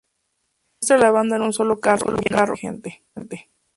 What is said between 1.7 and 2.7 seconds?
carro, lleno de